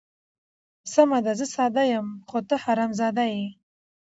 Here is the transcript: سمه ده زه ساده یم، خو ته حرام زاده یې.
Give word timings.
سمه 0.93 1.19
ده 1.25 1.33
زه 1.39 1.45
ساده 1.55 1.83
یم، 1.91 2.07
خو 2.29 2.37
ته 2.47 2.55
حرام 2.63 2.91
زاده 2.99 3.25
یې. 3.33 3.45